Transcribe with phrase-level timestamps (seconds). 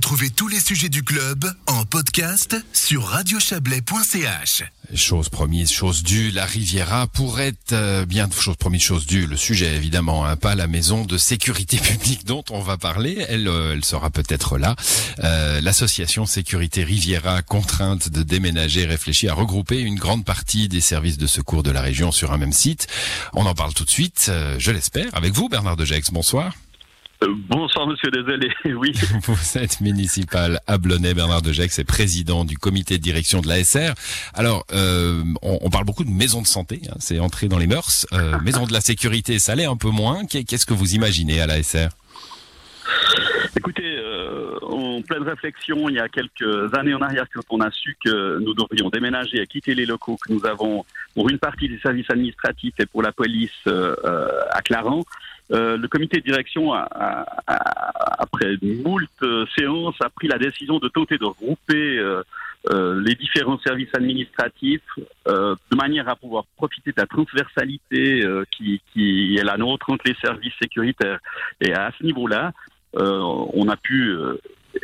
[0.00, 4.62] Retrouvez tous les sujets du club en podcast sur radiochablais.ch.
[4.94, 9.26] Chose promise, chose due, la Riviera pourrait euh, bien chose promise, chose due.
[9.26, 13.26] Le sujet évidemment, hein, pas la maison de sécurité publique dont on va parler.
[13.28, 14.74] Elle, euh, elle sera peut-être là.
[15.22, 21.18] Euh, L'association Sécurité Riviera, contrainte de déménager, réfléchit à regrouper une grande partie des services
[21.18, 22.86] de secours de la région sur un même site.
[23.34, 26.10] On en parle tout de suite, euh, je l'espère, avec vous, Bernard de Gex.
[26.10, 26.54] Bonsoir.
[27.22, 28.92] Euh, bonsoir monsieur, désolé, oui.
[29.22, 33.48] Vous êtes municipal à Blonay, Bernard de Gex, et président du comité de direction de
[33.48, 33.94] l'ASR.
[34.34, 37.66] Alors, euh, on, on, parle beaucoup de maison de santé, hein, c'est entré dans les
[37.66, 38.06] mœurs.
[38.12, 40.24] Euh, maison de la sécurité, ça l'est un peu moins.
[40.24, 41.90] Qu'est-ce que vous imaginez à l'ASR
[43.56, 47.70] Écoutez, euh, en pleine réflexion, il y a quelques années en arrière, quand on a
[47.70, 50.84] su que nous devrions déménager et quitter les locaux que nous avons
[51.14, 53.94] pour une partie des services administratifs et pour la police euh,
[54.50, 55.04] à Clarence,
[55.52, 60.78] euh, le comité de direction, a, a, après moult euh, séances, a pris la décision
[60.78, 62.22] de tenter de regrouper euh,
[63.00, 64.82] les différents services administratifs
[65.26, 70.52] de manière à pouvoir profiter de la transversalité qui, est la nôtre entre les services
[70.60, 71.20] sécuritaires.
[71.62, 72.52] Et à ce niveau-là,
[72.92, 74.14] on a pu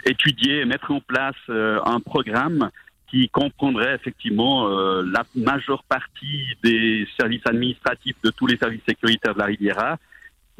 [0.06, 2.70] étudier et mettre en place un programme
[3.10, 4.70] qui comprendrait effectivement
[5.02, 9.98] la majeure partie des services administratifs de tous les services sécuritaires de la Riviera,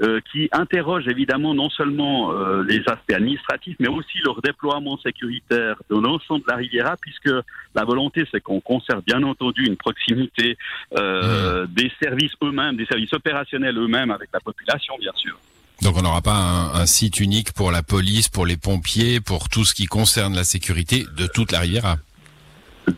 [0.02, 5.76] euh, qui interroge évidemment non seulement euh, les aspects administratifs, mais aussi leur déploiement sécuritaire
[5.88, 7.30] de l'ensemble de la Riviera, puisque
[7.74, 10.58] la volonté, c'est qu'on conserve bien entendu une proximité
[10.98, 11.66] euh, mmh.
[11.74, 15.38] des services eux-mêmes, des services opérationnels eux-mêmes avec la population, bien sûr.
[15.80, 19.48] Donc on n'aura pas un, un, site unique pour la police, pour les pompiers, pour
[19.48, 21.96] tout ce qui concerne la sécurité de toute la Riviera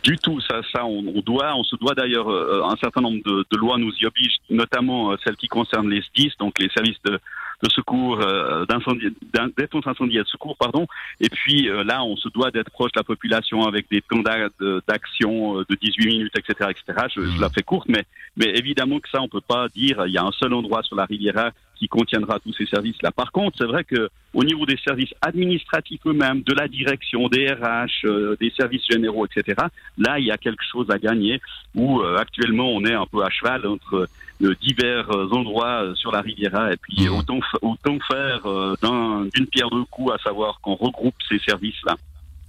[0.02, 3.56] du tout, ça, ça, on, doit, on se doit d'ailleurs, euh, un certain nombre de,
[3.56, 7.18] lois nous y obligent, notamment euh, celles qui concernent les SDIS, donc les services de,
[7.68, 9.08] secours, euh, d'incendie,
[9.56, 10.86] défense incendie et de secours, pardon.
[11.20, 14.22] Et puis euh, là, on se doit d'être proche de la population avec des temps
[14.86, 17.06] d'action de 18 minutes, etc., etc.
[17.14, 18.04] Je, je, la fais courte, mais,
[18.36, 20.06] mais évidemment que ça, on peut pas dire.
[20.06, 23.10] Il y a un seul endroit sur la Riviera qui contiendra tous ces services-là.
[23.12, 27.48] Par contre, c'est vrai que au niveau des services administratifs eux-mêmes, de la direction, des
[27.48, 29.56] RH, euh, des services généraux, etc.,
[29.96, 31.40] là, il y a quelque chose à gagner.
[31.74, 34.08] Où euh, actuellement, on est un peu à cheval entre
[34.42, 37.12] euh, divers endroits sur la Riviera, et puis mmh.
[37.12, 38.40] autant, autant faire
[39.34, 41.96] d'une pierre deux coups, à savoir qu'on regroupe ces services-là.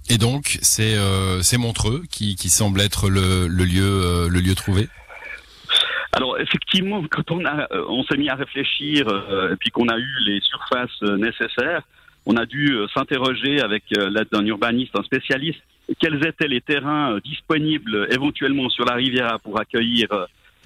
[0.08, 0.96] Et donc, c'est
[1.42, 4.88] c'est Montreux qui, qui semble être le, le lieu le lieu trouvé?
[6.12, 9.88] Alors effectivement, quand on a, euh, on s'est mis à réfléchir euh, et puis qu'on
[9.88, 11.82] a eu les surfaces euh, nécessaires,
[12.26, 15.60] on a dû euh, s'interroger avec l'aide d'un urbaniste, un spécialiste,
[15.98, 20.08] quels étaient les terrains disponibles éventuellement sur la Riviera pour accueillir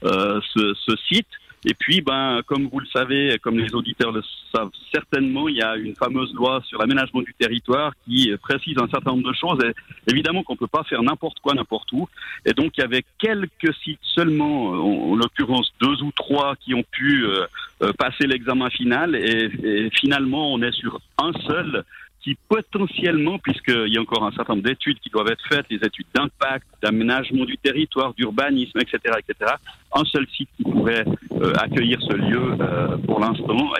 [0.03, 1.28] ce, site.
[1.64, 4.22] Et puis, ben, comme vous le savez, comme les auditeurs le
[4.54, 8.88] savent certainement, il y a une fameuse loi sur l'aménagement du territoire qui précise un
[8.88, 9.58] certain nombre de choses.
[9.64, 12.08] Et évidemment qu'on ne peut pas faire n'importe quoi, n'importe où.
[12.44, 16.75] Et donc, il y avait quelques sites seulement, en, en l'occurrence deux ou trois, qui
[16.75, 17.47] ont pu euh,
[17.82, 19.14] euh passer l'examen final.
[19.14, 21.84] Et, finalement, on est sur un seul
[22.25, 25.77] qui potentiellement, puisqu'il y a encore un certain nombre d'études qui doivent être faites, les
[25.77, 29.53] études d'impact, d'aménagement du territoire, d'urbanisme, etc., etc.,
[29.95, 33.71] un seul site qui pourrait euh, accueillir ce lieu euh, pour l'instant.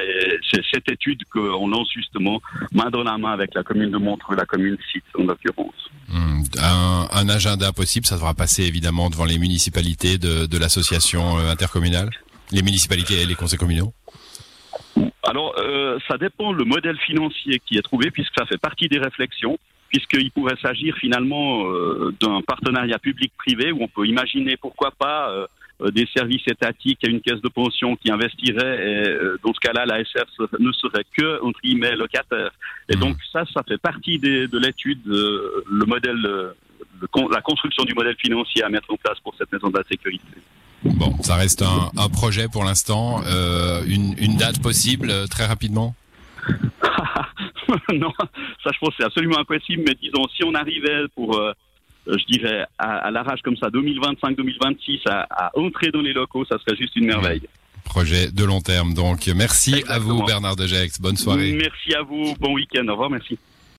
[0.51, 4.37] C'est cette étude qu'on lance justement main dans la main avec la commune de Montreux,
[4.37, 5.91] la commune site en l'occurrence.
[6.09, 6.43] Mmh.
[6.61, 12.11] Un, agenda possible, ça devra passer évidemment devant les municipalités de, de l'association euh, intercommunale,
[12.53, 13.95] les municipalités et les conseils communaux
[15.35, 18.99] alors, euh, ça dépend le modèle financier qui est trouvé, puisque ça fait partie des
[18.99, 19.59] réflexions,
[19.89, 25.91] puisqu'il pourrait s'agir finalement euh, d'un partenariat public-privé où on peut imaginer pourquoi pas euh,
[25.91, 28.77] des services étatiques et une caisse de pension qui investirait.
[28.87, 30.25] Et euh, dans ce cas-là, la SR
[30.61, 32.53] ne serait que entre guillemets locataire.
[32.89, 33.01] Et mmh.
[33.01, 36.55] donc ça, ça fait partie des, de l'étude, le modèle, le,
[37.33, 40.39] la construction du modèle financier à mettre en place pour cette maison de la sécurité.
[40.85, 43.23] Bon, ça reste un, un projet pour l'instant.
[43.27, 45.95] Euh, une, une, date possible euh, très rapidement
[47.93, 48.13] Non,
[48.63, 49.83] ça je pense c'est absolument impossible.
[49.87, 51.53] Mais disons, si on arrivait pour, euh,
[52.07, 56.59] je dirais, à, à l'arrache comme ça, 2025-2026, à, à, entrer dans les locaux, ça
[56.59, 57.43] serait juste une merveille.
[57.85, 58.95] Projet de long terme.
[58.95, 59.95] Donc, merci Exactement.
[59.95, 61.01] à vous, Bernard Dejex.
[61.01, 61.53] Bonne soirée.
[61.53, 62.35] Merci à vous.
[62.41, 62.87] Bon week-end.
[62.89, 63.11] Au revoir.
[63.11, 63.39] Merci.